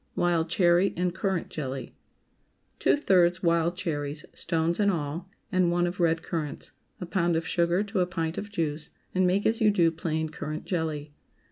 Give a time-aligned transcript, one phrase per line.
[0.15, 1.93] WILD CHERRY AND CURRANT JELLY.
[2.77, 6.71] ✠ Two thirds wild cherries (stones and all) and one of red currants.
[6.99, 10.29] A pound of sugar to a pint of juice, and make as you do plain
[10.29, 11.13] currant jelly.